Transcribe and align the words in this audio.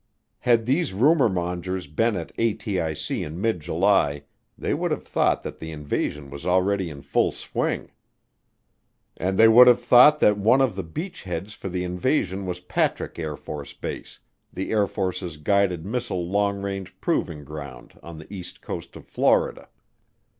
Had 0.39 0.65
these 0.65 0.93
rumormongers 0.93 1.85
been 1.85 2.15
at 2.15 2.35
ATIC 2.37 3.23
in 3.23 3.39
mid 3.39 3.59
July 3.59 4.23
they 4.57 4.73
would 4.73 4.89
have 4.89 5.05
thought 5.07 5.43
that 5.43 5.59
the 5.59 5.71
invasion 5.71 6.31
was 6.31 6.43
already 6.43 6.89
in 6.89 7.03
full 7.03 7.31
swing. 7.31 7.91
And 9.15 9.37
they 9.37 9.47
would 9.47 9.67
have 9.67 9.79
thought 9.79 10.19
that 10.19 10.39
one 10.39 10.59
of 10.59 10.73
the 10.75 10.83
beachheads 10.83 11.53
for 11.53 11.69
the 11.69 11.83
invasion 11.83 12.47
was 12.47 12.61
Patrick 12.61 13.13
AFB, 13.13 14.17
the 14.51 14.71
Air 14.71 14.87
Force's 14.87 15.37
Guided 15.37 15.85
Missile 15.85 16.27
Long 16.27 16.63
Range 16.63 16.99
Proving 16.99 17.43
Ground 17.43 17.99
on 18.01 18.17
the 18.17 18.33
east 18.33 18.59
coast 18.61 18.95
of 18.95 19.05
Florida. 19.05 19.69